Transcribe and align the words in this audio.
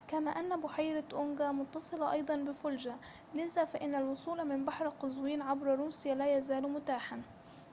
كما 0.07 0.31
أن 0.31 0.61
بحيرة 0.61 1.03
أونجا 1.13 1.51
متصلة 1.51 2.11
أيضاً 2.11 2.35
بفولجا 2.35 2.95
لذا 3.35 3.65
فإن 3.65 3.95
الوصول 3.95 4.45
من 4.47 4.65
بحر 4.65 4.87
قزوين 4.89 5.41
عبر 5.41 5.75
روسيا 5.75 6.15
لا 6.15 6.37
يزال 6.37 6.63
متاحاً 6.73 7.21